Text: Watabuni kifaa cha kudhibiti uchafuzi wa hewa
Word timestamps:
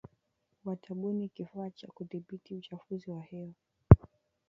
Watabuni 0.65 1.29
kifaa 1.29 1.69
cha 1.69 1.87
kudhibiti 1.87 2.55
uchafuzi 2.55 3.11
wa 3.11 3.21
hewa 3.21 3.53